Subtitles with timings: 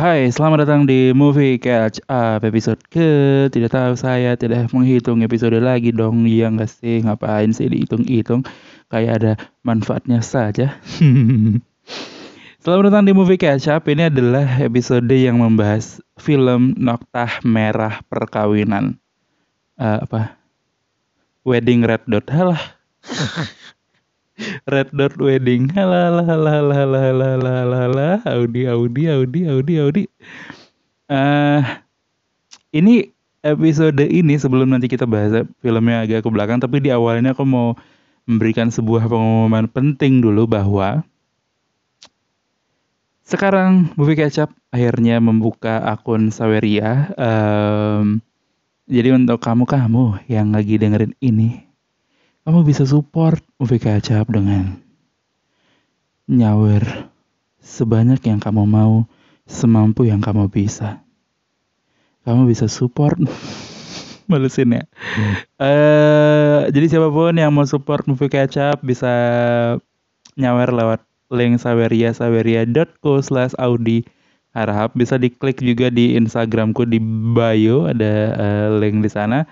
[0.00, 2.40] Hai, selamat datang di Movie Catch Up.
[2.40, 3.08] Episode ke
[3.52, 6.24] Tidak tahu saya tidak menghitung episode lagi dong.
[6.24, 8.40] Ya nggak sih, ngapain sih dihitung-hitung?
[8.88, 10.80] Kayak ada manfaatnya saja.
[12.64, 13.84] Selamat datang di Movie Catch Up.
[13.84, 18.96] Ini adalah episode yang membahas film Noktah Merah Perkawinan.
[19.76, 20.32] Uh, Apa?
[21.44, 22.24] Wedding Red Dot.
[22.32, 22.72] Halah
[24.68, 25.72] Red Dot Wedding.
[25.72, 26.24] Halah,
[28.24, 30.04] Audi, Audi, Audi, Audi, Audi.
[31.10, 31.60] Uh,
[32.70, 33.10] ini
[33.42, 37.74] episode ini sebelum nanti kita bahas filmnya agak ke belakang, tapi di awalnya aku mau
[38.28, 41.02] memberikan sebuah pengumuman penting dulu bahwa
[43.24, 47.14] sekarang Movie Ketchup akhirnya membuka akun Saweria.
[47.14, 48.22] Um,
[48.90, 51.69] jadi untuk kamu-kamu yang lagi dengerin ini,
[52.44, 54.80] kamu bisa support movie kacap dengan
[56.30, 57.10] nyawer
[57.60, 59.04] sebanyak yang kamu mau,
[59.44, 61.04] semampu yang kamu bisa.
[62.24, 63.20] Kamu bisa support
[64.30, 64.84] malesin ya.
[64.88, 65.34] Hmm.
[65.60, 69.12] Uh, jadi siapa pun yang mau support movie kacap bisa
[70.40, 74.02] nyawer lewat link saweria saweria.co slash audi
[74.50, 76.98] harap bisa diklik juga di instagramku di
[77.34, 79.46] bio ada uh, link di sana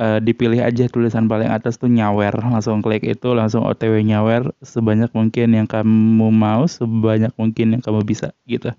[0.00, 2.32] uh, dipilih aja tulisan paling atas tuh nyawer.
[2.36, 8.04] Langsung klik itu langsung otw nyawer sebanyak mungkin yang kamu mau sebanyak mungkin yang kamu
[8.04, 8.72] bisa gitu.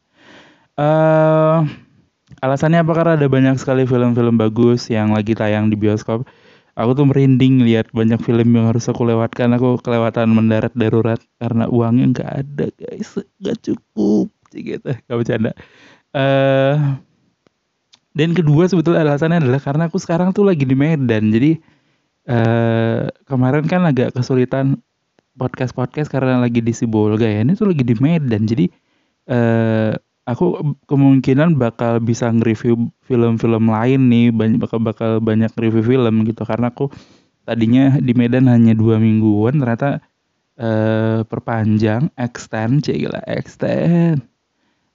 [0.78, 1.66] Uh,
[2.42, 2.94] alasannya apa?
[2.94, 6.26] Karena ada banyak sekali film-film bagus yang lagi tayang di bioskop.
[6.78, 9.50] Aku tuh merinding lihat banyak film yang harus aku lewatkan.
[9.58, 13.18] Aku kelewatan mendarat darurat karena uangnya nggak ada guys.
[13.42, 14.94] Nggak cukup gitu.
[14.94, 15.58] Gak bercanda.
[16.14, 17.02] Uh,
[18.18, 21.30] dan kedua sebetulnya alasannya adalah karena aku sekarang tuh lagi di Medan.
[21.30, 21.62] Jadi
[22.26, 24.82] uh, kemarin kan agak kesulitan
[25.38, 27.46] podcast-podcast karena lagi di Sibolga ya.
[27.46, 28.50] Ini tuh lagi di Medan.
[28.50, 28.66] Jadi
[29.30, 29.94] uh,
[30.26, 34.34] aku kemungkinan bakal bisa nge-review film-film lain nih.
[34.34, 36.90] Banyak bakal bakal banyak review film gitu karena aku
[37.46, 40.02] tadinya di Medan hanya dua mingguan ternyata
[40.60, 44.20] uh, perpanjang extend cila extend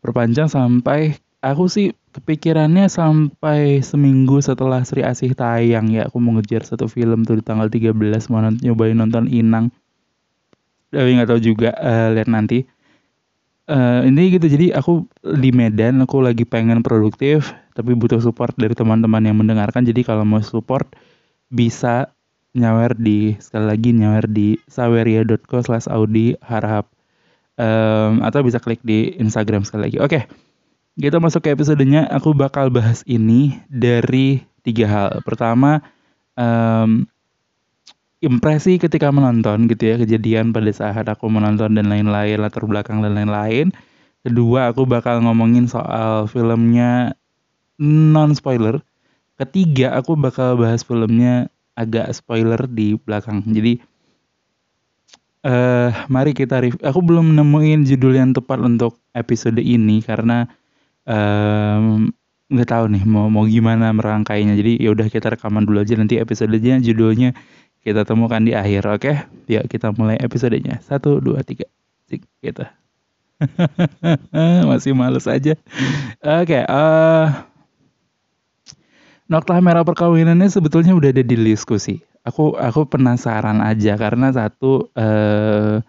[0.04, 6.06] perpanjang sampai aku sih kepikirannya sampai seminggu setelah Sri Asih tayang ya.
[6.06, 7.92] Aku mau ngejar satu film tuh di tanggal 13
[8.30, 9.74] mau nyobain nonton Inang.
[10.94, 12.62] Tapi nggak tahu juga uh, lihat nanti.
[13.66, 18.76] Uh, ini gitu jadi aku di Medan aku lagi pengen produktif tapi butuh support dari
[18.76, 19.82] teman-teman yang mendengarkan.
[19.82, 20.94] Jadi kalau mau support
[21.50, 22.12] bisa
[22.52, 26.84] nyawer di sekali lagi nyawer di saweria.co slash audi harap
[27.56, 29.98] um, atau bisa klik di Instagram sekali lagi.
[29.98, 30.51] Oke okay
[31.00, 35.08] kita masuk ke episodenya, aku bakal bahas ini dari tiga hal.
[35.24, 35.80] Pertama,
[36.36, 37.08] um,
[38.20, 43.16] impresi ketika menonton gitu ya, kejadian pada saat aku menonton dan lain-lain, latar belakang dan
[43.16, 43.72] lain-lain.
[44.22, 47.18] Kedua, aku bakal ngomongin soal filmnya
[47.82, 48.78] non spoiler.
[49.40, 53.42] Ketiga, aku bakal bahas filmnya agak spoiler di belakang.
[53.48, 53.82] Jadi,
[55.42, 56.78] uh, mari kita review.
[56.86, 60.46] Aku belum nemuin judul yang tepat untuk episode ini karena
[61.06, 62.10] um,
[62.52, 64.54] nggak tahu nih mau mau gimana merangkainya.
[64.58, 67.32] Jadi ya udah kita rekaman dulu aja nanti episodenya judulnya
[67.82, 68.86] kita temukan di akhir.
[68.86, 69.16] Oke, okay?
[69.50, 70.78] yuk kita mulai episodenya.
[70.84, 71.66] Satu, dua, tiga,
[72.06, 72.64] Sik, gitu.
[74.70, 75.58] Masih males aja.
[76.22, 77.26] Oke, okay, uh,
[79.26, 81.98] eh, merah perkawinannya sebetulnya udah ada di diskusi.
[82.22, 85.82] Aku aku penasaran aja karena satu uh,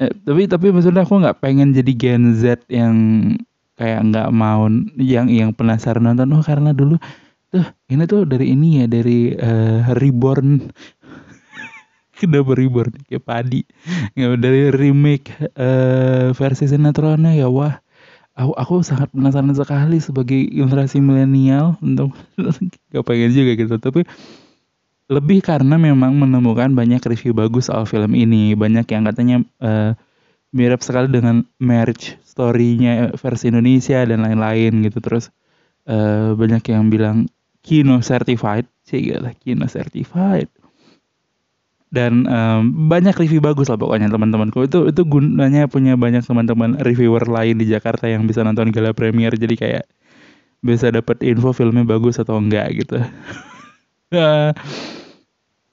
[0.00, 2.96] eh, tapi tapi maksudnya aku nggak pengen jadi Gen Z yang
[3.82, 7.02] kayak nggak mau yang yang penasaran nonton oh karena dulu
[7.50, 10.62] tuh ini tuh dari ini ya dari uh, reborn.
[12.22, 13.66] Kenapa reborn kayak padi.
[14.14, 17.74] Nggak dari remake uh, versi sinetronnya ya wah
[18.38, 22.14] aku aku sangat penasaran sekali sebagai generasi milenial untuk
[22.94, 23.74] gak pengen juga gitu.
[23.82, 24.06] Tapi
[25.10, 29.92] lebih karena memang menemukan banyak review bagus soal film ini banyak yang katanya uh,
[30.52, 35.00] mirip sekali dengan marriage story-nya versi Indonesia dan lain-lain gitu.
[35.00, 35.32] Terus
[35.88, 37.28] uh, banyak yang bilang
[37.64, 38.68] kino certified.
[38.84, 40.48] Sih lah kino certified.
[41.92, 44.64] Dan um, banyak review bagus lah pokoknya teman-temanku.
[44.64, 49.36] Itu itu gunanya punya banyak teman-teman reviewer lain di Jakarta yang bisa nonton gala premier.
[49.36, 49.84] Jadi kayak
[50.64, 52.96] bisa dapat info filmnya bagus atau enggak gitu.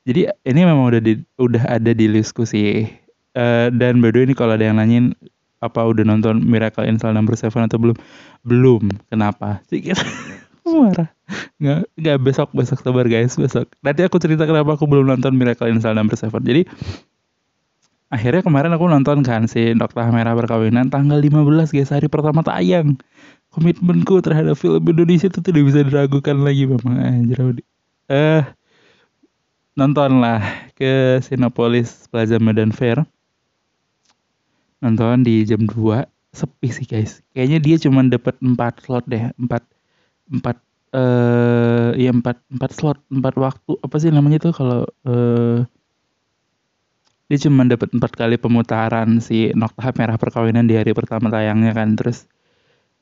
[0.07, 2.83] Jadi ini memang udah di, udah ada di diskusi
[3.37, 5.13] Uh, dan by the way ini kalau ada yang nanyain
[5.59, 7.97] apa udah nonton Miracle in Cell Number Seven atau belum?
[8.47, 8.83] Belum.
[9.11, 9.59] Kenapa?
[9.67, 9.99] Sedikit
[10.65, 11.11] marah.
[11.59, 13.69] Nggak, nggak besok besok sabar guys besok.
[13.83, 16.41] Nanti aku cerita kenapa aku belum nonton Miracle in Cell Number Seven.
[16.41, 16.65] Jadi
[18.09, 22.97] akhirnya kemarin aku nonton kan si Dokter Merah Perkawinan tanggal 15 guys hari pertama tayang.
[23.49, 27.57] komitmenku terhadap film Indonesia itu tidak bisa diragukan lagi memang anjir
[28.05, 28.45] eh
[29.73, 33.09] nontonlah ke Sinopolis Plaza Medan Fair
[34.83, 37.21] nonton di jam 2 sepi sih guys.
[37.33, 39.61] Kayaknya dia cuma dapat 4 slot deh 4
[40.39, 40.57] 4
[40.89, 42.23] eh ya 4
[42.57, 45.61] 4 slot 4 waktu apa sih namanya tuh kalau eh
[47.29, 51.93] dia cuma dapat empat kali pemutaran si Nokta Merah Perkawinan di hari pertama tayangnya kan.
[51.93, 52.25] Terus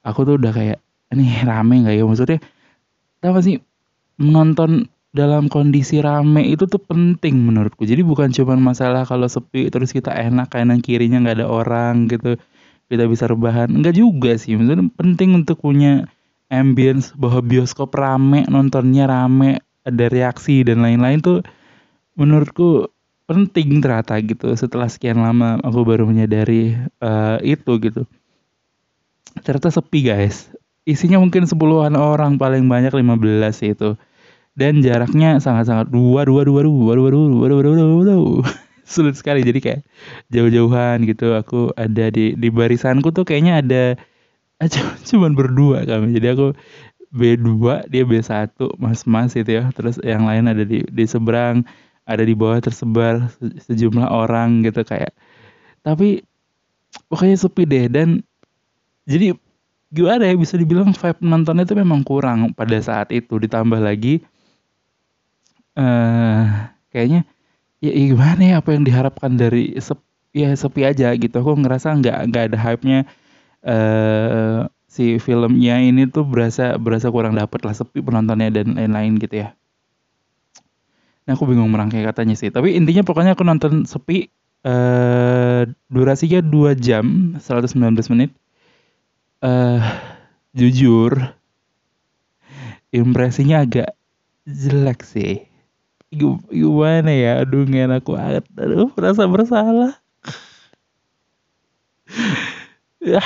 [0.04, 0.84] aku tuh udah kayak
[1.16, 2.04] ini rame nggak ya?
[2.04, 2.40] Maksudnya
[3.24, 3.56] gak sih
[4.20, 7.90] menonton dalam kondisi rame itu tuh penting menurutku.
[7.90, 12.38] Jadi bukan cuma masalah kalau sepi terus kita enak kanan kirinya nggak ada orang gitu
[12.88, 13.74] kita bisa rebahan.
[13.74, 14.56] Enggak juga sih.
[14.56, 16.08] Maksudnya penting untuk punya
[16.48, 21.38] ambience bahwa bioskop rame nontonnya rame ada reaksi dan lain-lain tuh
[22.16, 22.88] menurutku
[23.28, 24.54] penting ternyata gitu.
[24.56, 28.08] Setelah sekian lama aku baru menyadari uh, itu gitu.
[29.44, 30.48] Ternyata sepi guys.
[30.88, 33.12] Isinya mungkin sepuluhan orang paling banyak 15
[33.68, 34.00] itu
[34.58, 38.42] dan jaraknya sangat-sangat dua dua dua dua dua dua dua dua dua dua dua
[38.88, 39.82] sulit sekali jadi kayak
[40.34, 43.84] jauh-jauhan gitu aku ada di di barisanku tuh kayaknya ada
[45.08, 46.58] cuman berdua kami jadi aku
[47.08, 51.64] B2 dia B1 mas-mas itu ya terus yang lain ada di di seberang
[52.08, 53.32] ada di bawah tersebar
[53.68, 55.14] sejumlah orang gitu kayak
[55.86, 56.24] tapi
[57.08, 58.24] pokoknya sepi deh dan
[59.08, 59.36] jadi
[59.92, 64.20] gimana ya bisa dibilang vibe nontonnya itu memang kurang pada saat itu ditambah lagi
[65.78, 66.44] eh
[66.90, 67.22] kayaknya
[67.84, 70.02] ya, ya gimana ya apa yang diharapkan dari sep,
[70.34, 73.00] ya sepi aja gitu aku ngerasa nggak nggak ada hype-nya
[73.62, 79.46] uh, si filmnya ini tuh berasa berasa kurang dapet lah sepi penontonnya dan lain-lain gitu
[79.46, 79.50] ya
[81.28, 82.48] Nah, aku bingung merangkai katanya sih.
[82.48, 84.32] Tapi intinya pokoknya aku nonton sepi
[84.64, 87.84] uh, durasinya 2 jam 119
[88.16, 88.32] menit.
[89.44, 89.84] Uh,
[90.56, 91.36] jujur
[92.96, 93.92] impresinya agak
[94.48, 95.44] jelek sih.
[96.12, 97.44] Gimana ya?
[97.44, 98.44] Aduh, gak enak banget.
[98.56, 99.94] Aduh, merasa bersalah.
[103.04, 103.20] ya,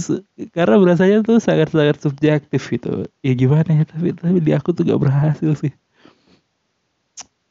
[0.56, 3.08] karena berasanya tuh sangat-sangat subjektif gitu.
[3.24, 5.72] Ya gimana ya, tapi tapi di aku tuh gak berhasil sih.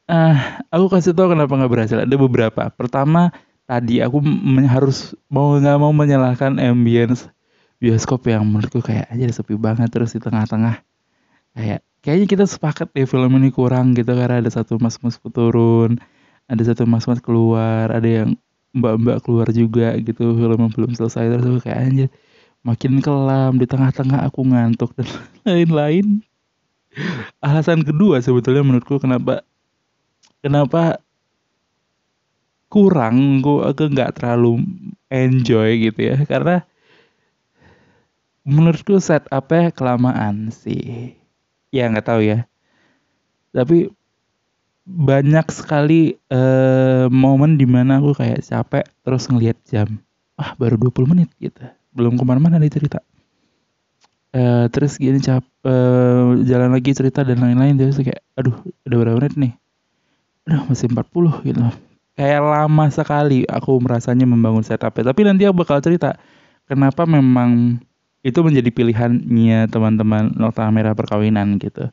[0.08, 0.40] Uh,
[0.72, 1.98] aku kasih tau kenapa nggak berhasil.
[2.00, 2.72] Ada beberapa.
[2.72, 3.28] Pertama,
[3.68, 4.24] tadi aku
[4.64, 7.28] harus mau nggak mau menyalahkan ambience
[7.78, 10.82] bioskop yang menurutku kayak aja sepi banget terus di tengah-tengah
[11.54, 15.98] kayak kayaknya kita sepakat deh film ini kurang gitu karena ada satu mas-mas turun
[16.48, 18.30] ada satu mas-mas keluar ada yang
[18.76, 20.36] mbak-mbak keluar juga gitu.
[20.36, 22.06] Film yang belum selesai terus aku kayak aja
[22.66, 25.08] makin kelam di tengah-tengah aku ngantuk dan
[25.46, 26.24] lain-lain.
[27.44, 29.46] Alasan kedua sebetulnya menurutku kenapa
[30.42, 30.98] kenapa
[32.68, 34.64] kurang gue aku nggak terlalu
[35.08, 36.16] enjoy gitu ya.
[36.24, 36.64] Karena
[38.48, 41.12] menurutku set apa kelamaan sih
[41.74, 42.48] ya nggak tahu ya.
[43.52, 43.88] Tapi
[44.88, 50.00] banyak sekali uh, momen di mana aku kayak capek terus ngelihat jam.
[50.40, 51.60] Ah baru 20 menit gitu.
[51.92, 53.04] Belum ke mana-mana nih cerita.
[54.28, 57.76] Uh, terus gini cap uh, jalan lagi cerita dan lain-lain.
[57.76, 58.56] Terus kayak aduh
[58.88, 59.52] udah berapa menit nih?
[60.48, 61.60] Aduh masih 40 gitu.
[62.18, 65.12] Kayak lama sekali aku merasanya membangun setupnya.
[65.12, 66.16] Tapi nanti aku bakal cerita
[66.64, 67.80] kenapa memang
[68.26, 71.88] itu menjadi pilihannya teman-teman Nota Merah Perkawinan gitu.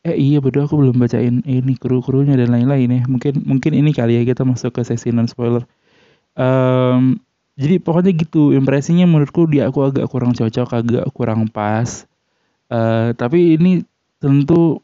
[0.00, 3.02] Eh iya betul aku belum bacain ini kru-krunya dan lain-lain ya.
[3.04, 5.68] Mungkin mungkin ini kali ya kita masuk ke sesi non spoiler.
[6.32, 7.20] Um,
[7.60, 12.08] jadi pokoknya gitu impresinya menurutku dia aku agak kurang cocok, agak kurang pas.
[12.72, 13.84] Uh, tapi ini
[14.22, 14.80] tentu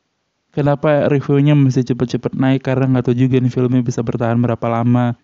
[0.52, 5.16] kenapa reviewnya mesti cepet-cepet naik karena nggak tahu juga nih filmnya bisa bertahan berapa lama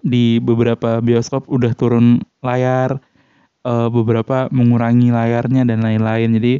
[0.00, 3.00] di beberapa bioskop udah turun layar
[3.66, 6.30] uh, beberapa mengurangi layarnya dan lain-lain.
[6.38, 6.54] Jadi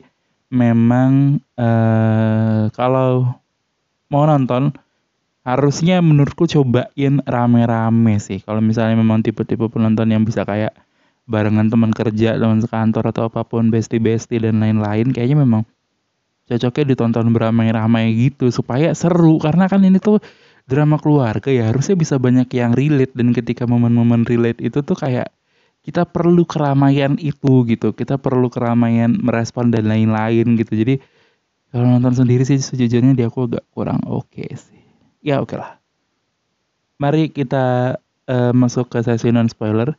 [0.53, 3.33] memang uh, kalau
[4.13, 4.77] mau nonton
[5.43, 8.39] harusnya menurutku cobain rame-rame sih.
[8.45, 10.77] Kalau misalnya memang tipe-tipe penonton yang bisa kayak
[11.27, 15.63] barengan teman kerja teman sekantor atau apa pun bestie-bestie dan lain-lain kayaknya memang
[16.51, 19.43] cocoknya ditonton beramai-ramai gitu supaya seru.
[19.43, 20.23] Karena kan ini tuh
[20.69, 23.15] drama keluarga ya harusnya bisa banyak yang relate.
[23.17, 25.33] Dan ketika momen-momen relate itu tuh kayak
[25.83, 27.91] kita perlu keramaian itu gitu.
[27.95, 30.73] Kita perlu keramaian merespon dan lain-lain gitu.
[30.79, 30.95] Jadi
[31.75, 34.83] kalau nonton sendiri sih sejujurnya dia aku agak kurang oke okay sih.
[35.23, 35.73] Ya oke okay lah.
[37.03, 37.99] Mari kita
[38.31, 39.91] uh, masuk ke sesi non spoiler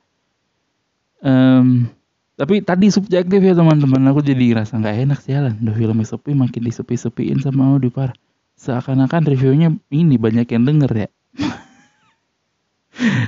[1.20, 1.92] um,
[2.40, 4.08] tapi tadi subjektif ya teman-teman.
[4.10, 8.16] Aku jadi ngerasa nggak enak jalan udah film sepi makin disepi-sepiin sama Audipar
[8.64, 11.10] seakan-akan reviewnya ini banyak yang denger ya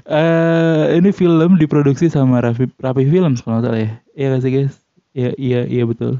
[0.10, 4.86] uh, ini film diproduksi sama Rafi, Rafi Films kalau salah ya iya gak sih guys
[5.15, 6.19] Iya iya iya betul.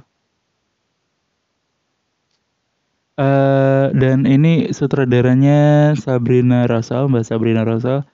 [3.16, 8.08] Uh, dan ini sutradaranya Sabrina Rosal, Mbak Sabrina Rosal.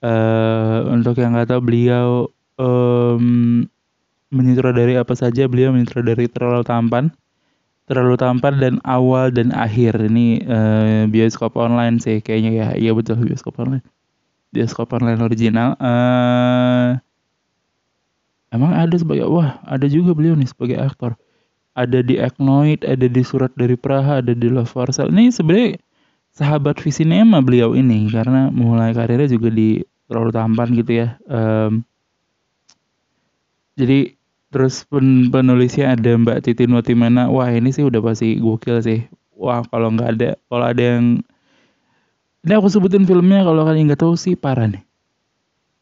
[0.00, 3.66] Uh, untuk yang nggak tahu beliau um,
[4.30, 7.10] menyutradari apa saja, beliau menyutradari terlalu tampan,
[7.90, 9.98] terlalu tampan dan awal dan akhir.
[9.98, 13.82] Ini uh, bioskop online sih kayaknya ya, iya betul bioskop online,
[14.50, 15.78] bioskop online original.
[15.78, 16.98] Uh,
[18.50, 21.14] emang ada sebagai wah ada juga beliau nih sebagai aktor
[21.78, 25.12] ada di Agnoid, ada di Surat dari Praha, ada di Love for Sale.
[25.14, 25.78] Ini sebenarnya
[26.34, 31.08] sahabat Visinema beliau ini karena mulai karirnya juga di terlalu tampan gitu ya.
[31.30, 31.86] Um,
[33.78, 34.12] jadi
[34.50, 37.30] terus pen penulisnya ada Mbak Titin Watimana.
[37.30, 39.00] Wah ini sih udah pasti gokil sih.
[39.38, 41.22] Wah kalau nggak ada, kalau ada yang
[42.46, 44.84] ini aku sebutin filmnya kalau kalian nggak tahu sih parah nih.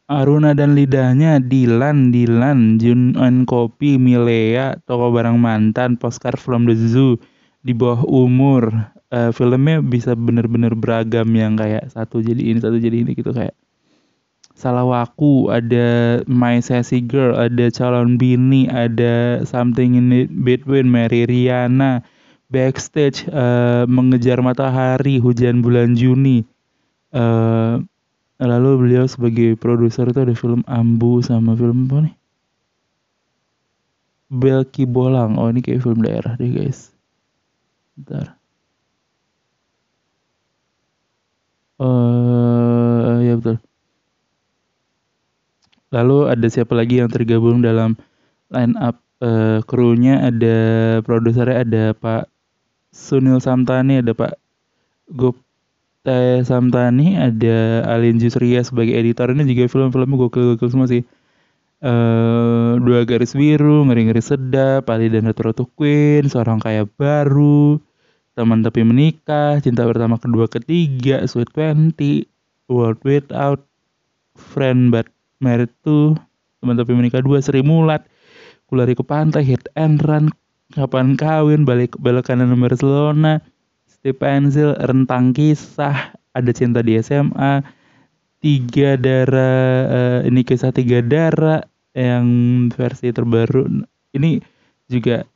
[0.09, 6.73] Aruna dan lidahnya, Dilan, Dilan, Jun and Kopi, Milea, Toko Barang Mantan, Postcard from the
[6.73, 7.21] Zoo,
[7.61, 8.73] di bawah umur.
[9.09, 13.57] Uh, filmnya bisa bener-bener beragam yang kayak satu jadi ini, satu jadi ini gitu kayak
[14.59, 22.03] Salah Waku, ada My Sassy Girl, ada Calon Bini, ada Something in Between, Mary Riana,
[22.49, 26.49] Backstage, uh, Mengejar Matahari, Hujan Bulan Juni,
[27.13, 27.77] uh,
[28.39, 32.15] Lalu beliau sebagai produser itu ada film Ambu sama film apa nih?
[34.31, 35.35] Belki Bolang.
[35.43, 36.95] Oh ini kayak film daerah deh guys.
[37.99, 38.39] Bentar.
[41.83, 43.59] Uh, ya betul.
[45.91, 47.99] Lalu ada siapa lagi yang tergabung dalam
[48.55, 50.59] line up uh, krunya ada
[51.03, 52.31] produsernya ada Pak
[52.93, 54.37] Sunil Samtani, ada Pak
[55.13, 55.37] Gop
[56.07, 61.05] Teh Samtani, ada Alin Jusria sebagai editor ini juga film-filmnya gokil-gokil semua sih.
[61.79, 67.79] Uh, dua garis biru, ngeri-ngeri sedap, Ali dan Retro Queen, seorang kaya baru,
[68.35, 72.27] teman tapi menikah, cinta pertama kedua ketiga, Sweet Twenty,
[72.67, 73.63] World Without,
[74.35, 75.07] Friend But
[75.39, 76.19] Married to,
[76.59, 78.03] teman tapi menikah dua, Seri Mulat,
[78.67, 80.35] kulari ke pantai, hit and run,
[80.73, 83.41] kapan kawin, balik balik kanan Barcelona,
[83.89, 87.65] Steve Pensil, Rentang Kisah, Ada Cinta di SMA,
[88.39, 92.27] Tiga Darah, uh, ini kisah Tiga Darah yang
[92.71, 93.83] versi terbaru.
[94.15, 94.39] Ini
[94.87, 95.27] juga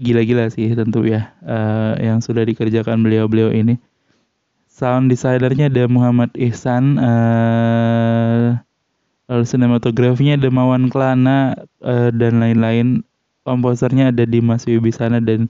[0.00, 3.76] gila-gila sih tentu ya uh, yang sudah dikerjakan beliau-beliau ini.
[4.72, 8.60] Sound designernya ada Muhammad Ihsan, uh,
[9.28, 13.00] lalu sinematografinya ada Mawan Klana uh, dan lain-lain.
[13.46, 15.46] Komposernya ada Dimas Wibisana dan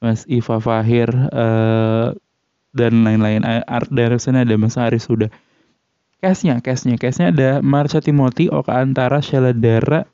[0.00, 2.16] Mas Iva Fahir uh,
[2.72, 3.44] dan lain-lain.
[3.44, 5.28] Art direction ada Mas Aris sudah.
[6.24, 10.08] Cashnya, cashnya ada Marsha Timothy, Oka Antara, Sheila Dara,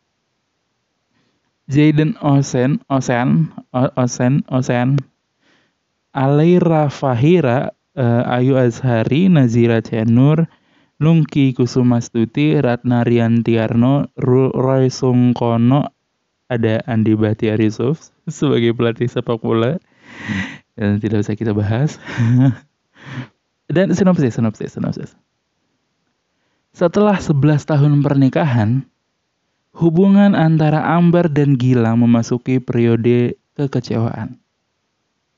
[1.70, 4.98] Jaden Osen, Osen, Osen, Osen,
[6.10, 10.50] Alaira Fahira, uh, Ayu Azhari, Nazira Cenur,
[10.98, 15.94] Lungki Kusumastuti, Ratna Riantiarno, Roy Sungkono,
[16.50, 19.78] ada Andi Bahtiari Yusuf sebagai pelatih sepak bola
[20.74, 21.96] yang tidak usah kita bahas.
[23.70, 25.14] Dan sinopsis, sinopsis, sinopsis.
[26.74, 28.82] Setelah 11 tahun pernikahan,
[29.78, 34.38] hubungan antara Ambar dan Gilang memasuki periode kekecewaan.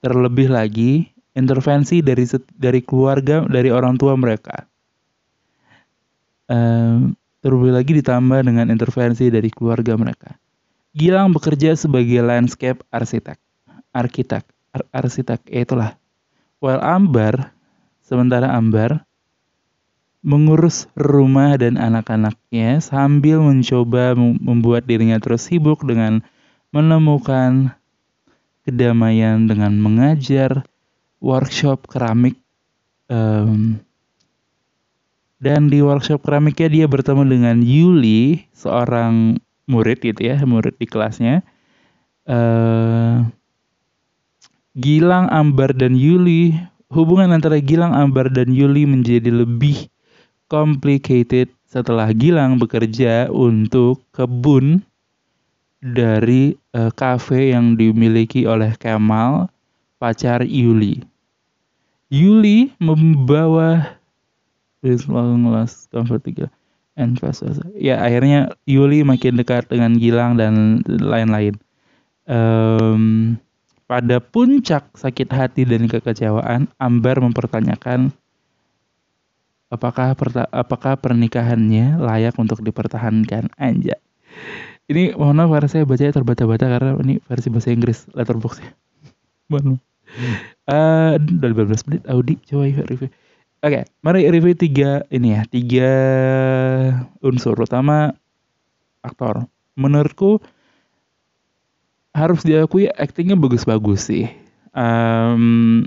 [0.00, 2.24] Terlebih lagi, intervensi dari
[2.56, 4.64] dari keluarga, dari orang tua mereka.
[6.48, 10.41] Um, terlebih lagi ditambah dengan intervensi dari keluarga mereka.
[10.92, 13.40] Gilang bekerja sebagai landscape arsitek,
[13.96, 14.44] arsitek,
[14.76, 15.90] ar arsitek, ya itulah.
[16.60, 17.56] While Ambar,
[18.04, 19.08] sementara Ambar
[20.22, 26.22] mengurus rumah dan anak-anaknya sambil mencoba membuat dirinya terus sibuk dengan
[26.70, 27.74] menemukan
[28.62, 30.62] kedamaian dengan mengajar
[31.18, 32.38] workshop keramik
[33.10, 33.82] um,
[35.42, 41.42] dan di workshop keramiknya dia bertemu dengan Yuli seorang murid gitu ya, murid di kelasnya.
[42.26, 43.26] Uh,
[44.72, 46.56] Gilang, Ambar, dan Yuli,
[46.88, 49.92] hubungan antara Gilang, Ambar, dan Yuli menjadi lebih
[50.48, 54.80] complicated setelah Gilang bekerja untuk kebun
[55.82, 56.92] dari uh,
[57.32, 59.50] yang dimiliki oleh Kemal,
[59.98, 61.02] pacar Yuli.
[62.12, 63.98] Yuli membawa
[64.82, 66.22] ngelas comfort
[66.92, 67.64] tiga investasi.
[67.76, 71.56] Ya akhirnya Yuli makin dekat dengan Gilang dan lain-lain.
[72.28, 73.36] Um,
[73.88, 78.14] pada puncak sakit hati dan kekecewaan, Ambar mempertanyakan
[79.72, 80.12] apakah
[80.52, 83.48] apakah pernikahannya layak untuk dipertahankan.
[83.56, 83.96] Anja.
[84.90, 88.74] ini mohon maaf karena saya bacanya terbata-bata karena ini versi bahasa Inggris letterboxnya
[89.50, 89.82] mohon maaf
[90.68, 93.10] uh, udah 15 menit Audi coba review
[93.62, 95.92] Oke, okay, mari review tiga ini ya, tiga
[97.22, 98.10] unsur utama
[99.06, 99.46] aktor.
[99.78, 100.42] Menurutku
[102.10, 104.26] harus diakui aktingnya bagus-bagus sih.
[104.74, 105.86] Um,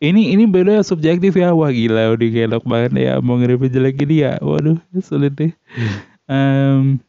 [0.00, 4.24] ini ini beda subjektif ya, wah gila udah kelok banget ya mau nge-review jelek ini
[4.24, 5.52] ya, waduh sulit deh.
[6.24, 7.04] Um,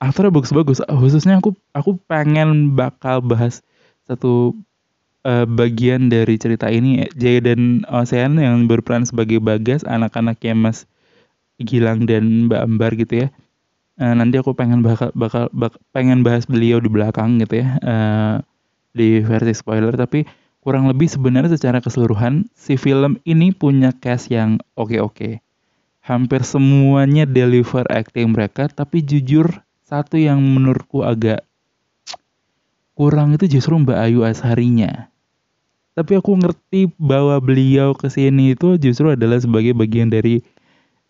[0.00, 3.60] aktornya bagus-bagus, khususnya aku aku pengen bakal bahas
[4.08, 4.56] satu
[5.26, 10.86] uh, bagian dari cerita ini Jaya dan Ocean yang berperan sebagai Bagas anak-anaknya Mas
[11.58, 13.28] Gilang dan Mbak Ambar gitu ya.
[13.98, 18.36] Uh, nanti aku pengen bakal, bakal bak, pengen bahas beliau di belakang gitu ya uh,
[18.94, 19.96] di versi spoiler.
[19.98, 20.22] Tapi
[20.62, 25.42] kurang lebih sebenarnya secara keseluruhan si film ini punya cast yang oke-oke.
[26.06, 29.50] Hampir semuanya deliver acting mereka tapi jujur
[29.82, 31.42] satu yang menurutku agak
[32.94, 35.10] kurang itu justru Mbak Ayu Asharinya
[35.96, 40.44] tapi aku ngerti bahwa beliau ke sini itu justru adalah sebagai bagian dari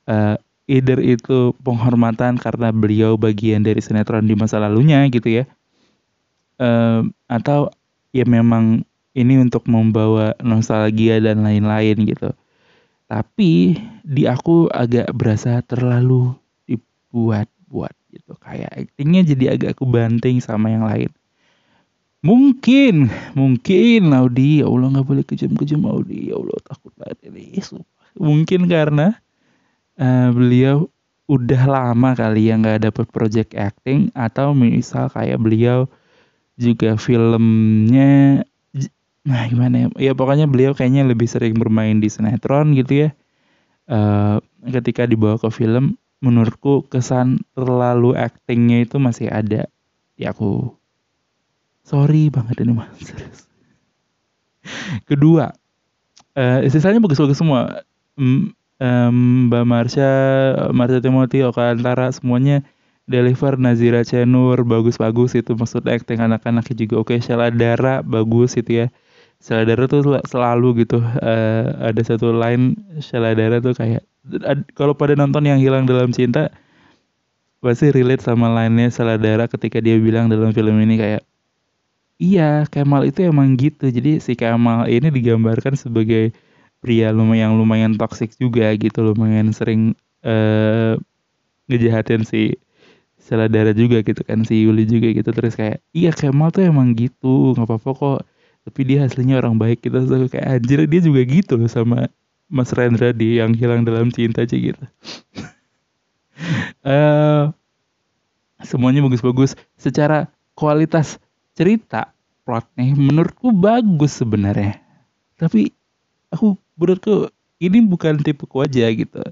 [0.07, 0.39] uh,
[0.71, 5.45] either itu penghormatan karena beliau bagian dari sinetron di masa lalunya gitu ya.
[6.63, 7.75] Uh, atau
[8.15, 8.87] ya memang
[9.19, 12.31] ini untuk membawa nostalgia dan lain-lain gitu.
[13.11, 13.75] Tapi
[14.07, 16.31] di aku agak berasa terlalu
[16.71, 18.39] dibuat-buat gitu.
[18.39, 21.11] Kayak aktingnya jadi agak kebanting sama yang lain
[22.27, 23.07] Mungkin,
[23.39, 27.63] mungkin Audi, ya Allah nggak boleh kejam-kejam Audi, ya Allah takut banget ini.
[28.19, 29.15] Mungkin karena
[29.95, 30.91] uh, beliau
[31.31, 35.91] udah lama kali ya nggak dapet project acting atau misal kayak beliau
[36.55, 38.47] juga filmnya
[39.27, 40.11] nah gimana ya?
[40.11, 43.11] Ya pokoknya beliau kayaknya lebih sering bermain di sinetron gitu ya.
[43.87, 49.71] Uh, ketika dibawa ke film menurutku kesan terlalu actingnya itu masih ada
[50.19, 50.75] ya aku
[51.87, 52.91] sorry banget ini mas.
[55.07, 55.55] Kedua
[56.35, 57.87] uh, sisanya bagus-bagus semua.
[58.19, 58.51] Um,
[59.49, 60.11] Mbak Marsha
[60.75, 62.67] Marsha Timothy Oka Antara semuanya
[63.07, 63.57] deliver.
[63.57, 67.15] Nazira Cenur bagus-bagus itu maksud acting anak-anaknya juga oke.
[67.15, 67.19] Okay.
[67.23, 68.87] Sheila Dara bagus itu ya.
[69.41, 74.03] Sheila Dara tuh selalu gitu uh, ada satu line Sheila Dara tuh kayak
[74.75, 76.51] kalau pada nonton yang hilang dalam cinta
[77.63, 81.23] pasti relate sama line-nya Sheila Dara ketika dia bilang dalam film ini kayak
[82.17, 83.93] Iya, Kemal itu emang gitu.
[83.93, 86.33] Jadi si Kemal ini digambarkan sebagai
[86.81, 89.93] pria lumayan lumayan toksik juga gitu, lumayan sering
[90.25, 90.97] uh,
[91.69, 92.57] ngejahatin si
[93.21, 95.29] Seladara juga gitu kan, si Yuli juga gitu.
[95.29, 98.21] Terus kayak, iya Kemal tuh emang gitu, nggak apa-apa kok.
[98.65, 100.01] Tapi dia aslinya orang baik gitu.
[100.01, 102.09] Terus kayak anjir dia juga gitu loh sama
[102.49, 104.85] Mas Rendra di yang hilang dalam cinta aja gitu.
[106.87, 107.53] uh,
[108.71, 109.53] semuanya bagus-bagus.
[109.77, 111.21] Secara kualitas
[111.57, 112.13] cerita
[112.47, 114.79] plotnya menurutku bagus sebenarnya.
[115.41, 115.73] Tapi
[116.31, 119.25] aku menurutku ini bukan tipe aja gitu.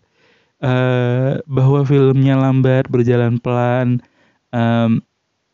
[0.65, 4.01] Uh, bahwa filmnya lambat berjalan pelan
[4.49, 5.05] um,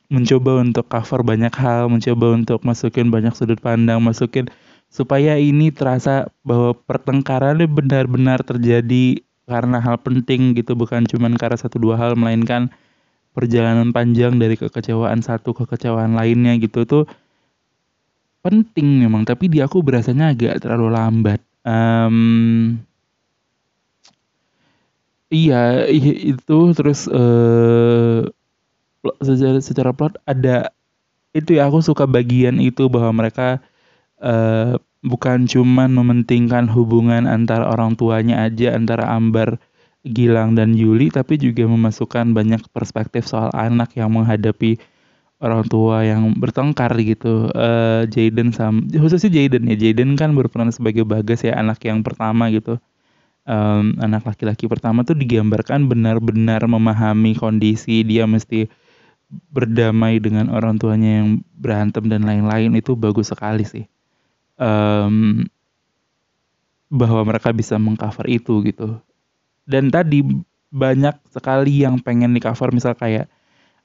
[0.06, 4.46] mencoba untuk cover banyak hal mencoba untuk masukin banyak sudut pandang masukin
[4.90, 11.78] supaya ini terasa bahwa pertengkarannya benar-benar terjadi karena hal penting gitu bukan cuma karena satu
[11.78, 12.70] dua hal melainkan
[13.30, 17.04] perjalanan panjang dari kekecewaan satu ke kekecewaan lainnya gitu tuh
[18.40, 19.22] penting memang.
[19.28, 21.40] Tapi di aku berasanya agak terlalu lambat.
[21.60, 22.80] Um,
[25.28, 28.26] iya itu terus uh,
[29.20, 30.72] secara secara plot ada
[31.30, 33.62] itu ya aku suka bagian itu bahwa mereka
[34.18, 39.56] uh, bukan cuman mementingkan hubungan antara orang tuanya aja antara Ambar
[40.00, 44.80] Gilang dan Yuli tapi juga memasukkan banyak perspektif soal anak yang menghadapi
[45.44, 47.52] orang tua yang bertengkar gitu.
[47.52, 49.76] Uh, Jaden sama khususnya Jaden ya.
[49.76, 52.80] Jaden kan berperan sebagai Bagas ya anak yang pertama gitu.
[53.44, 58.68] Um, anak laki-laki pertama tuh digambarkan benar-benar memahami kondisi dia mesti
[59.52, 63.84] berdamai dengan orang tuanya yang berantem dan lain-lain itu bagus sekali sih.
[64.56, 65.44] Um,
[66.88, 69.00] bahwa mereka bisa mengcover itu gitu
[69.66, 70.22] dan tadi
[70.70, 73.26] banyak sekali yang pengen di cover misal kayak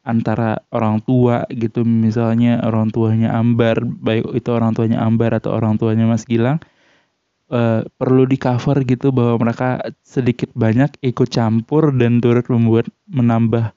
[0.05, 5.81] antara orang tua gitu misalnya orang tuanya Ambar baik itu orang tuanya Ambar atau orang
[5.81, 6.61] tuanya Mas Gilang
[7.49, 13.73] uh, perlu di cover gitu bahwa mereka sedikit banyak ikut campur dan turut membuat menambah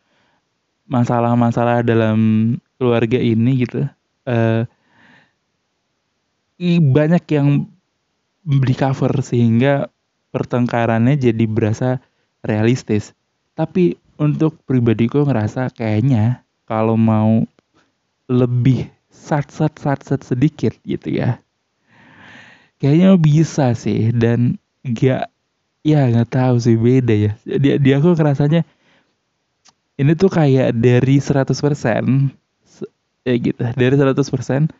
[0.88, 2.18] masalah-masalah dalam
[2.80, 3.84] keluarga ini gitu.
[4.28, 4.64] Uh,
[6.92, 7.68] banyak yang
[8.44, 9.92] di cover sehingga
[10.34, 12.02] pertengkarannya jadi berasa
[12.44, 13.16] realistis.
[13.58, 17.46] Tapi untuk pribadiku ngerasa kayaknya kalau mau
[18.28, 21.40] lebih sat sat sat sat sedikit gitu ya
[22.78, 25.30] kayaknya bisa sih dan gak
[25.82, 28.62] ya nggak tahu sih beda ya dia dia aku ngerasanya
[29.98, 31.56] ini tuh kayak dari 100%
[33.26, 34.70] ya gitu dari 100%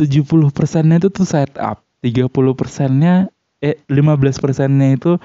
[0.00, 3.28] 70 persennya itu tuh setup 30 persennya
[3.60, 5.20] eh 15 persennya itu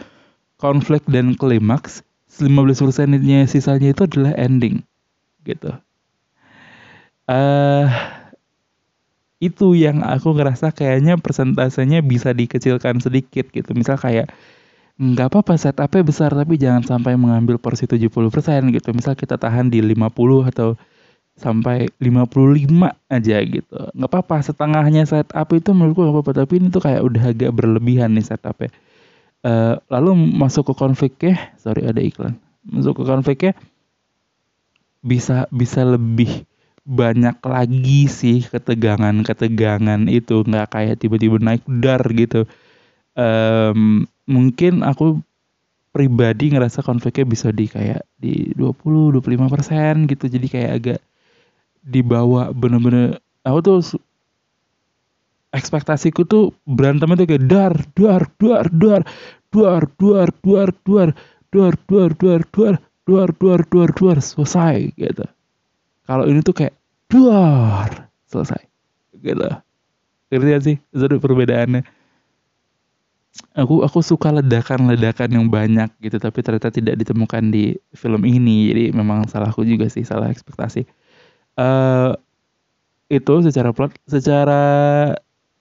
[0.59, 2.03] konflik dan klimaks
[2.35, 4.83] 15 persennya sisanya itu adalah ending
[5.47, 5.71] gitu.
[7.25, 7.87] Uh,
[9.39, 13.71] itu yang aku ngerasa kayaknya persentasenya bisa dikecilkan sedikit gitu.
[13.71, 14.31] Misal kayak
[14.95, 18.11] nggak apa-apa setupnya besar tapi jangan sampai mengambil porsi 70%
[18.71, 18.89] gitu.
[18.95, 20.79] Misal kita tahan di 50 atau
[21.35, 22.71] sampai 55
[23.11, 23.79] aja gitu.
[23.91, 28.15] Nggak apa-apa setengahnya setup itu menurutku nggak apa-apa tapi ini tuh kayak udah agak berlebihan
[28.15, 28.71] nih setupnya.
[29.45, 32.39] Uh, lalu masuk ke konfliknya, sorry ada iklan.
[32.65, 33.53] Masuk ke konfliknya
[35.05, 36.47] bisa bisa lebih
[36.81, 42.47] banyak lagi sih ketegangan-ketegangan itu nggak kayak tiba-tiba naik dar gitu.
[43.13, 45.21] Um, mungkin aku
[45.95, 50.99] pribadi ngerasa konfliknya bisa di kayak di 20 25 persen gitu jadi kayak agak
[51.85, 53.79] dibawa bener-bener aku tuh
[55.53, 59.03] ekspektasiku tuh berantem itu kayak dar dar dar dar
[59.53, 61.09] dar dar dar dar dar
[61.53, 65.25] dar dar dar dar dar dar dar selesai gitu
[66.09, 66.75] kalau ini tuh kayak
[67.07, 68.65] dar selesai
[69.21, 69.47] gitu
[70.33, 71.85] ngerti gak sih itu perbedaannya
[73.55, 78.83] aku aku suka ledakan-ledakan yang banyak gitu tapi ternyata tidak ditemukan di film ini jadi
[78.91, 80.83] memang salahku juga sih salah ekspektasi
[81.59, 82.15] uh,
[83.11, 84.63] itu secara plot secara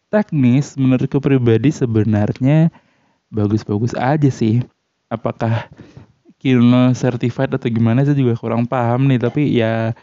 [0.09, 2.71] teknis menurutku pribadi sebenarnya
[3.35, 4.63] bagus-bagus aja sih.
[5.11, 5.69] Apakah
[6.39, 9.97] Kino certified atau gimana saya juga kurang paham nih tapi ya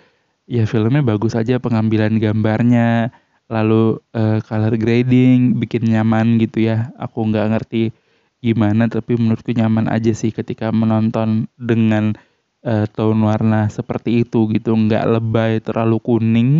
[0.49, 3.13] ya filmnya bagus aja pengambilan gambarnya
[3.45, 6.89] lalu uh, color grading bikin nyaman gitu ya.
[6.97, 7.93] Aku nggak ngerti
[8.41, 12.17] gimana tapi menurutku nyaman aja sih ketika menonton dengan
[12.65, 14.73] uh, tone warna seperti itu gitu.
[14.73, 16.51] Nggak lebay terlalu kuning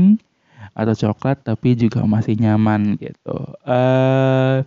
[0.72, 3.38] atau coklat tapi juga masih nyaman gitu.
[3.66, 4.64] Uh,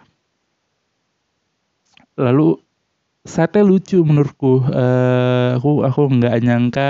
[2.18, 2.58] lalu
[3.24, 4.64] setnya lucu menurutku.
[4.68, 6.88] Uh, aku aku nggak nyangka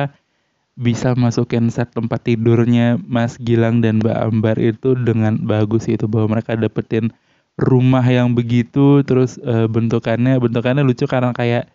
[0.74, 6.35] bisa masukin set tempat tidurnya Mas Gilang dan Mbak Ambar itu dengan bagus itu bahwa
[6.35, 7.14] mereka dapetin
[7.54, 11.70] rumah yang begitu terus uh, bentukannya bentukannya lucu karena kayak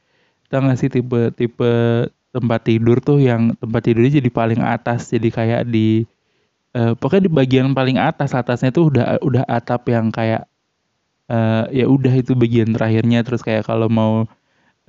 [0.52, 1.72] tau gak sih tipe tipe
[2.30, 6.06] tempat tidur tuh yang tempat tidurnya jadi paling atas jadi kayak di
[6.78, 10.46] uh, pokoknya di bagian paling atas atasnya tuh udah udah atap yang kayak
[11.30, 13.22] uh, ya udah itu bagian terakhirnya.
[13.24, 14.26] Terus kayak kalau mau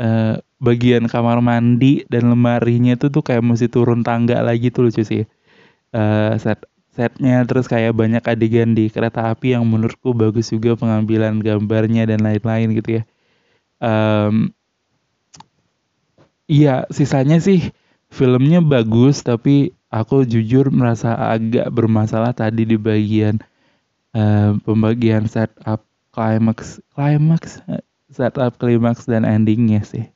[0.00, 5.04] uh, bagian kamar mandi dan lemarinya tuh tuh kayak mesti turun tangga lagi tuh lucu
[5.04, 5.24] sih.
[5.94, 7.44] Uh, set setnya.
[7.46, 12.68] Terus kayak banyak adegan di kereta api yang menurutku bagus juga pengambilan gambarnya dan lain-lain
[12.74, 13.02] gitu ya.
[13.80, 14.52] Um,
[16.50, 17.70] Iya, sisanya sih
[18.10, 23.38] filmnya bagus tapi aku jujur merasa agak bermasalah tadi di bagian
[24.18, 27.62] uh, pembagian setup climax climax
[28.10, 30.10] setup climax dan endingnya sih.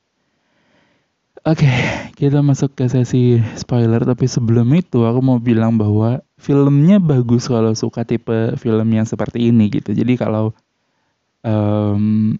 [1.45, 6.99] Oke, okay, kita masuk ke sesi spoiler tapi sebelum itu aku mau bilang bahwa filmnya
[6.99, 9.95] bagus kalau suka tipe film yang seperti ini gitu.
[9.95, 10.51] Jadi kalau
[11.47, 12.35] um,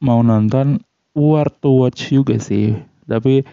[0.00, 0.80] mau nonton
[1.12, 3.44] worth to watch juga sih tapi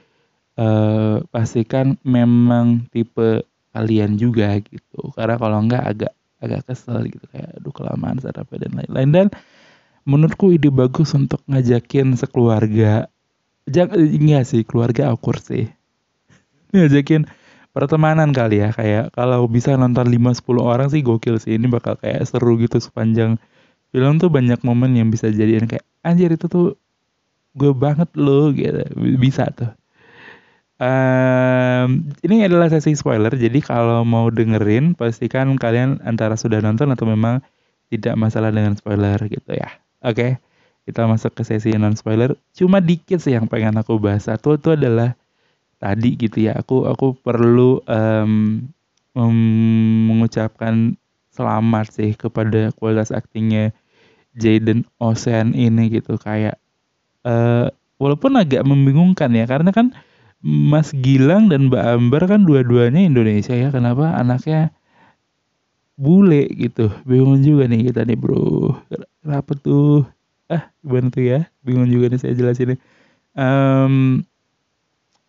[0.57, 5.11] uh, pastikan memang tipe kalian juga gitu.
[5.15, 7.23] Karena kalau enggak agak agak kesel gitu.
[7.31, 9.09] Kayak aduh kelamaan sarapan dan lain-lain.
[9.11, 9.27] Dan
[10.03, 13.07] menurutku ide bagus untuk ngajakin sekeluarga.
[13.69, 15.69] Jangan enggak sih keluarga akur sih.
[16.75, 17.29] Ngajakin
[17.71, 18.69] pertemanan kali ya.
[18.75, 21.55] Kayak kalau bisa nonton 5-10 orang sih gokil sih.
[21.55, 23.37] Ini bakal kayak seru gitu sepanjang
[23.91, 26.79] film tuh banyak momen yang bisa jadiin kayak anjir itu tuh
[27.55, 28.81] gue banget lo gitu.
[29.19, 29.71] Bisa tuh.
[30.81, 37.05] Um, ini adalah sesi spoiler jadi kalau mau dengerin pastikan kalian antara sudah nonton atau
[37.05, 37.37] memang
[37.93, 39.77] tidak masalah dengan spoiler gitu ya.
[40.01, 40.31] Oke okay?
[40.89, 44.25] kita masuk ke sesi non spoiler cuma dikit sih yang pengen aku bahas.
[44.25, 45.13] Satu itu adalah
[45.77, 46.57] tadi gitu ya.
[46.57, 48.65] Aku aku perlu um,
[50.07, 50.97] mengucapkan
[51.33, 53.73] selamat sih kepada kualitas aktingnya
[54.37, 56.15] Jaden Ocean ini gitu.
[56.21, 56.60] Kayak
[57.25, 57.67] uh,
[58.01, 59.93] walaupun agak membingungkan ya karena kan
[60.41, 64.73] Mas Gilang dan Mbak Ambar kan dua-duanya Indonesia ya kenapa anaknya
[66.01, 66.89] bule gitu?
[67.05, 68.73] Bingung juga nih kita nih bro.
[69.21, 70.09] Kenapa tuh?
[70.49, 71.39] Ah gimana tuh ya?
[71.61, 72.81] Bingung juga nih saya jelasin
[73.37, 74.25] um,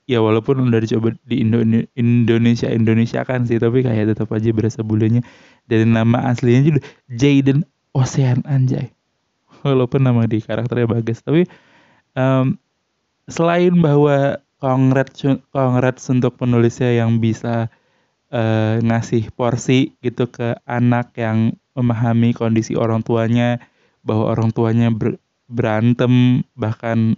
[0.09, 1.61] ya walaupun udah dicoba di Indo
[1.95, 5.21] Indonesia Indonesia kan sih tapi kayak tetap aja berasa bulenya.
[5.69, 6.81] Dari nama aslinya juga
[7.13, 8.89] Jaden Ocean anjay.
[9.63, 11.45] Walaupun nama di karakternya bagus tapi
[12.17, 12.59] um,
[13.31, 17.67] selain bahwa congrats congrats untuk penulisnya yang bisa
[18.31, 23.59] uh, ngasih porsi gitu ke anak yang memahami kondisi orang tuanya
[24.05, 25.17] bahwa orang tuanya ber,
[25.49, 27.17] berantem bahkan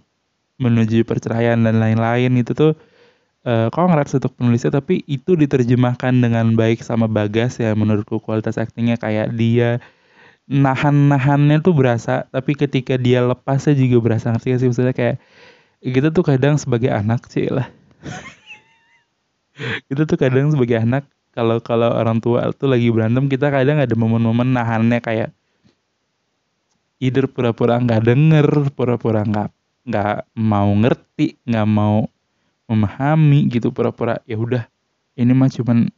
[0.55, 2.73] menuju perceraian dan lain-lain itu tuh
[3.43, 4.71] uh, congrats untuk penulisnya.
[4.79, 9.83] Tapi itu diterjemahkan dengan baik sama Bagas ya menurutku kualitas aktingnya kayak dia
[10.45, 14.67] nahan-nahannya tuh berasa tapi ketika dia lepasnya juga berasa ngerti gak sih?
[14.69, 15.17] Maksudnya kayak
[15.81, 17.69] gitu tuh kadang sebagai anak sih lah.
[19.91, 23.91] Itu tuh kadang sebagai anak kalau kalau orang tua tuh lagi berantem kita kadang ada
[23.91, 25.29] momen-momen nahannya kayak
[27.03, 29.51] either pura-pura nggak denger pura-pura nggak
[29.85, 32.07] nggak mau ngerti nggak mau
[32.71, 34.63] memahami gitu pura-pura ya udah
[35.19, 35.91] ini mah cuman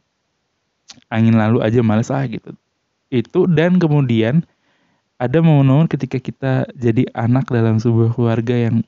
[1.08, 2.52] angin lalu aja males ah gitu
[3.08, 4.44] itu dan kemudian
[5.18, 8.86] ada momen-momen ketika kita jadi anak dalam sebuah keluarga yang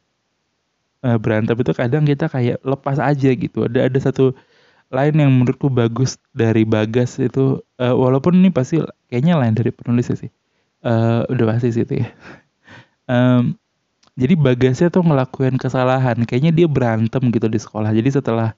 [1.02, 3.66] uh, berantem itu kadang kita kayak lepas aja gitu.
[3.66, 4.32] Ada ada satu
[4.90, 8.78] lain yang menurutku bagus dari Bagas itu uh, walaupun ini pasti
[9.10, 10.30] kayaknya lain dari penulis sih.
[10.80, 12.08] Uh, udah pasti sih itu ya.
[13.10, 13.58] Um,
[14.14, 16.22] jadi Bagasnya tuh ngelakuin kesalahan.
[16.30, 17.90] Kayaknya dia berantem gitu di sekolah.
[17.90, 18.54] Jadi setelah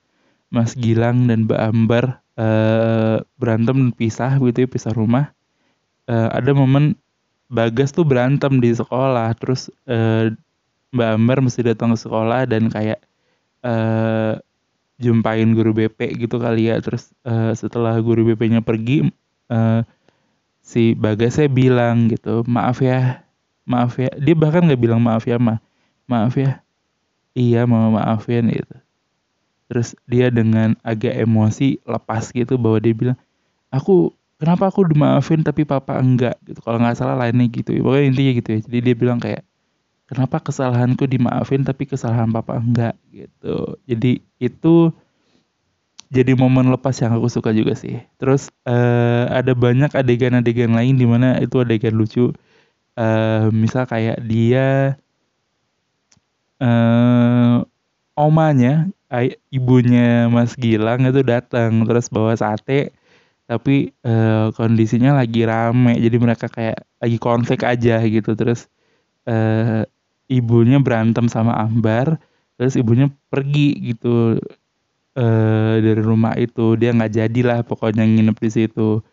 [0.53, 5.33] Mas Gilang dan Mbak Ambar uh, berantem pisah gitu ya pisah rumah
[6.09, 6.97] uh, ada momen
[7.53, 10.33] Bagas tuh berantem di sekolah terus uh,
[10.93, 13.05] Mbak Ambar mesti datang ke sekolah dan kayak
[13.61, 14.41] uh,
[15.01, 16.81] jumpain guru BP gitu kali ya.
[16.81, 19.09] Terus uh, setelah guru BP-nya pergi
[19.49, 19.81] uh,
[20.65, 23.25] si Bagasnya bilang gitu maaf ya
[23.65, 24.13] maaf ya.
[24.17, 25.59] Dia bahkan nggak bilang maaf ya ma
[26.09, 26.61] maaf ya.
[27.33, 28.77] Iya mau maafin gitu.
[29.73, 33.19] Terus dia dengan agak emosi lepas gitu bahwa dia bilang
[33.73, 34.13] aku
[34.43, 36.35] kenapa aku dimaafin tapi papa enggak?
[36.43, 36.59] Gitu.
[36.59, 37.79] Kalau nggak salah lainnya gitu.
[37.79, 38.61] Pokoknya intinya gitu ya.
[38.67, 39.47] Jadi dia bilang kayak
[40.11, 42.99] kenapa kesalahanku dimaafin tapi kesalahan papa enggak?
[43.15, 43.79] Gitu.
[43.87, 44.91] Jadi itu
[46.11, 48.03] jadi momen lepas yang aku suka juga sih.
[48.19, 52.35] Terus uh, ada banyak adegan-adegan lain di mana itu adegan lucu.
[52.99, 54.99] Uh, misal kayak dia
[56.61, 57.65] uh,
[58.19, 58.91] omanya
[59.49, 62.93] ibunya Mas Gilang itu datang terus bawa sate
[63.53, 68.33] tapi uh, kondisinya lagi rame jadi mereka kayak lagi konflik aja gitu.
[68.33, 68.65] Terus
[69.29, 69.85] uh,
[70.33, 72.17] ibunya berantem sama Ambar
[72.57, 74.41] terus ibunya pergi gitu
[75.21, 76.81] uh, dari rumah itu.
[76.81, 79.05] Dia nggak jadilah pokoknya nginep di situ.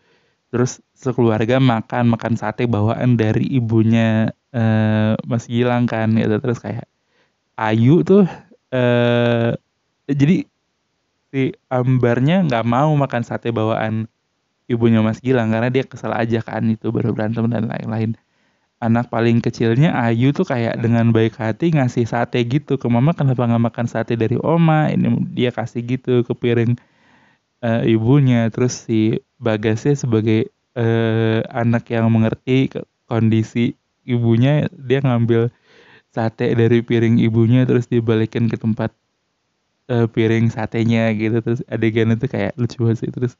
[0.49, 6.39] Terus sekeluarga makan makan sate bawaan dari ibunya uh, Mas Gilang kan gitu.
[6.39, 6.87] Terus kayak
[7.59, 8.23] Ayu tuh
[8.71, 9.51] uh,
[10.07, 10.47] jadi
[11.29, 14.07] si Ambarnya nggak mau makan sate bawaan
[14.69, 18.13] ibunya Mas Gilang karena dia kesal aja kan itu baru berantem dan lain-lain.
[18.79, 23.43] Anak paling kecilnya Ayu tuh kayak dengan baik hati ngasih sate gitu ke mama kenapa
[23.43, 24.87] nggak makan sate dari oma?
[24.87, 26.79] Ini dia kasih gitu ke piring
[27.65, 28.47] uh, ibunya.
[28.53, 30.47] Terus si Bagasnya sebagai
[30.79, 32.71] uh, anak yang mengerti
[33.09, 33.75] kondisi
[34.07, 35.51] ibunya dia ngambil
[36.09, 38.89] sate dari piring ibunya terus dibalikin ke tempat
[39.89, 43.33] uh, piring satenya gitu terus adegan itu kayak lucu banget sih terus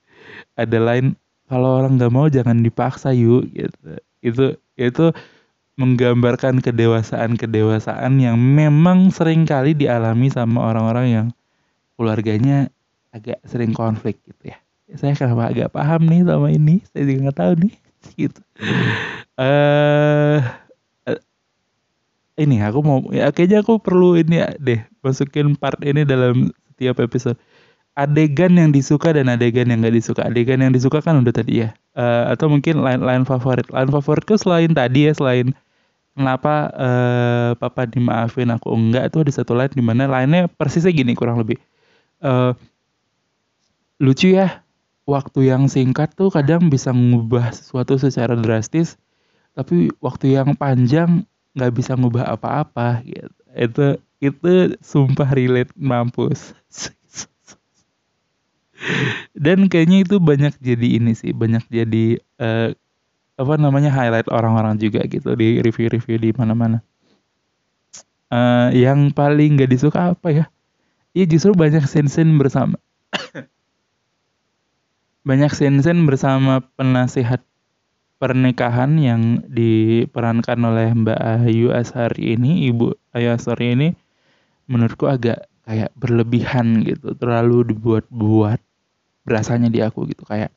[0.58, 1.16] ada lain
[1.50, 5.06] kalau orang nggak mau jangan dipaksa yuk gitu itu itu
[5.80, 11.28] menggambarkan kedewasaan kedewasaan yang memang sering kali dialami sama orang-orang yang
[11.96, 12.68] keluarganya
[13.16, 14.60] agak sering konflik gitu ya.
[15.00, 17.74] Saya kenapa agak paham nih sama ini, saya juga nggak tahu nih
[18.28, 18.42] gitu.
[19.40, 20.44] Uh,
[22.40, 27.04] ini aku mau ya kayaknya aku perlu ini ya deh masukin part ini dalam setiap
[27.04, 27.36] episode.
[28.00, 30.24] Adegan yang disuka dan adegan yang nggak disuka.
[30.24, 31.76] Adegan yang disuka kan udah tadi ya.
[32.00, 33.68] Uh, atau mungkin lain-lain favorit.
[33.68, 35.52] Lain favoritku selain tadi ya selain
[36.16, 41.12] kenapa uh, papa dimaafin aku enggak itu ada satu lain di mana lainnya persisnya gini
[41.12, 41.60] kurang lebih.
[42.24, 42.56] Uh,
[44.00, 44.64] lucu ya
[45.04, 48.96] waktu yang singkat tuh kadang bisa ngubah sesuatu secara drastis
[49.58, 53.40] tapi waktu yang panjang nggak bisa ngubah apa-apa gitu.
[53.54, 53.86] Itu
[54.20, 54.52] itu
[54.84, 56.54] sumpah relate mampus.
[59.36, 62.72] Dan kayaknya itu banyak jadi ini sih banyak jadi uh,
[63.40, 66.80] apa namanya highlight orang-orang juga gitu di review-review di mana-mana.
[68.30, 70.46] Uh, yang paling gak disuka apa ya?
[71.18, 72.78] Iya justru banyak scene-scene bersama
[75.30, 77.42] banyak scene-scene bersama penasihat
[78.20, 83.88] pernikahan yang diperankan oleh Mbak Ayu Ashari ini, Ibu Ayu Ashari ini
[84.68, 87.16] menurutku agak kayak berlebihan gitu.
[87.16, 88.60] Terlalu dibuat-buat
[89.24, 90.28] berasanya di aku gitu.
[90.28, 90.52] Kayak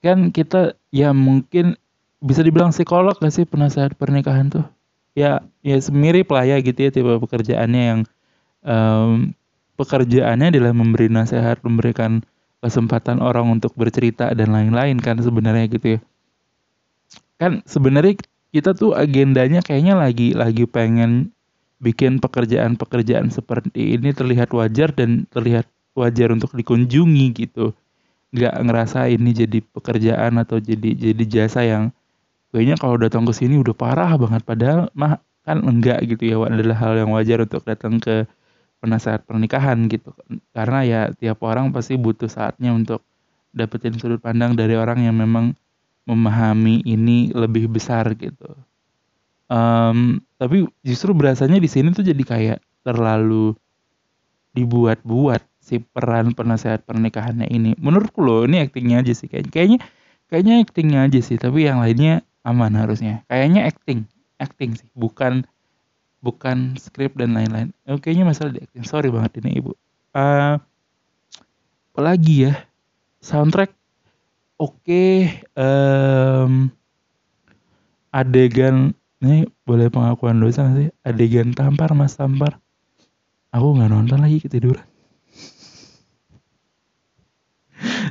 [0.00, 1.74] kan kita ya mungkin
[2.22, 4.64] bisa dibilang psikolog gak sih penasehat pernikahan tuh?
[5.18, 8.00] Ya ya semirip lah ya gitu ya tipe pekerjaannya yang
[8.62, 9.34] um,
[9.74, 12.22] pekerjaannya adalah memberi nasihat memberikan
[12.62, 16.00] kesempatan orang untuk bercerita dan lain-lain kan sebenarnya gitu ya
[17.36, 18.20] kan sebenarnya
[18.52, 21.32] kita tuh agendanya kayaknya lagi lagi pengen
[21.76, 27.76] bikin pekerjaan-pekerjaan seperti ini terlihat wajar dan terlihat wajar untuk dikunjungi gitu.
[28.32, 31.92] Nggak ngerasa ini jadi pekerjaan atau jadi jadi jasa yang
[32.52, 34.42] kayaknya kalau datang ke sini udah parah banget.
[34.44, 38.24] Padahal mah kan enggak gitu ya adalah hal yang wajar untuk datang ke
[38.80, 40.16] penasehat pernikahan gitu.
[40.56, 43.04] Karena ya tiap orang pasti butuh saatnya untuk
[43.52, 45.56] dapetin sudut pandang dari orang yang memang
[46.06, 48.54] memahami ini lebih besar gitu
[49.50, 53.58] um, tapi justru berasanya di sini tuh jadi kayak terlalu
[54.54, 59.78] dibuat-buat si peran penasehat pernikahannya ini menurutku loh ini aktingnya aja sih kayaknya kayaknya
[60.30, 64.06] kayaknya aktingnya aja sih tapi yang lainnya aman harusnya kayaknya acting
[64.38, 65.42] acting sih bukan
[66.26, 67.70] bukan skrip dan lain-lain.
[67.86, 68.82] Oh, kayaknya masalah di acting.
[68.82, 69.78] Sorry banget ini ibu.
[70.10, 70.58] Uh,
[71.92, 72.54] apalagi ya
[73.22, 73.70] soundtrack
[74.56, 76.72] oke okay, um,
[78.08, 82.60] adegan ini boleh pengakuan dosa sih adegan tampar mas tampar.
[83.52, 84.84] Aku nggak nonton lagi ketiduran.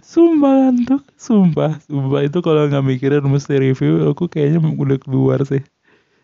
[0.06, 1.02] Sumpah ngantuk.
[1.18, 2.22] Sumpah sumpah.
[2.26, 5.62] Itu kalau nggak mikirin mesti review aku kayaknya udah keluar sih.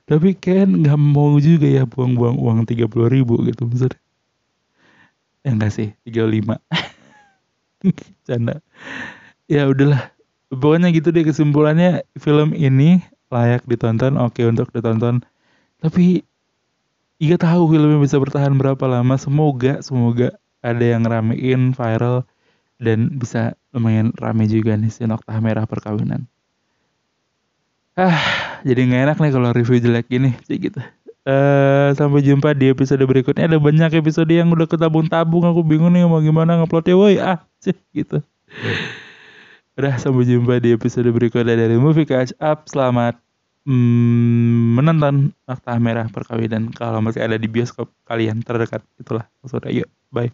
[0.05, 3.97] Tapi kan nggak mau juga ya buang-buang uang tiga puluh ribu gitu maksudnya.
[5.41, 6.61] Ya enggak sih tiga lima.
[8.29, 8.61] Canda
[9.47, 10.11] ya udahlah.
[10.51, 12.99] Pokoknya gitu deh kesimpulannya film ini
[13.31, 15.23] layak ditonton oke untuk ditonton.
[15.79, 16.27] Tapi
[17.21, 19.13] Iya tahu filmnya bisa bertahan berapa lama.
[19.13, 20.33] Semoga semoga
[20.65, 22.25] ada yang ramein viral
[22.81, 26.25] dan bisa lumayan rame juga nih si Noktah Merah Perkawinan.
[27.93, 28.17] Ah
[28.65, 30.81] jadi nggak enak nih kalau review jelek gini sih gitu.
[31.21, 33.45] Uh, sampai jumpa di episode berikutnya.
[33.45, 37.77] Ada banyak episode yang udah ketabung-tabung aku bingung nih mau gimana nguploadnya woi ah sih
[37.93, 38.25] gitu
[39.81, 42.69] Udah sampai jumpa di episode berikutnya dari Movie Catch Up.
[42.69, 43.17] Selamat
[43.65, 48.85] mm, menonton Fakta Merah Perkawinan kalau masih ada di bioskop kalian terdekat.
[49.01, 49.73] Itulah maksudnya.
[49.73, 50.29] Yuk, bye.